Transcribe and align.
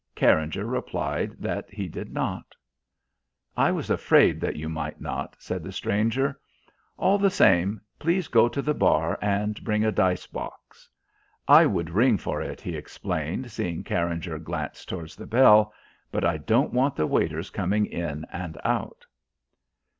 Carringer 0.15 0.65
replied 0.65 1.33
that 1.37 1.69
he 1.71 1.87
did 1.87 2.11
not. 2.11 2.55
"I 3.55 3.71
was 3.71 3.91
afraid 3.91 4.41
that 4.41 4.55
you 4.55 4.67
might 4.67 4.99
not," 4.99 5.35
said 5.37 5.61
the 5.63 5.71
stranger. 5.71 6.39
"All 6.97 7.19
the 7.19 7.29
same, 7.29 7.79
please 7.99 8.27
go 8.27 8.49
to 8.49 8.63
the 8.63 8.73
bar 8.73 9.19
and 9.21 9.63
bring 9.63 9.85
a 9.85 9.91
dice 9.91 10.25
box. 10.25 10.89
I 11.47 11.67
would 11.67 11.91
ring 11.91 12.17
for 12.17 12.41
it," 12.41 12.61
he 12.61 12.75
explained, 12.75 13.51
seeing 13.51 13.83
Carringer 13.83 14.39
glance 14.39 14.85
towards 14.85 15.15
the 15.15 15.27
bell, 15.27 15.71
"but 16.11 16.25
I 16.25 16.37
don't 16.37 16.73
want 16.73 16.95
the 16.95 17.05
waiters 17.05 17.51
coming 17.51 17.85
in 17.85 18.25
and 18.33 18.57
out." 18.63 19.05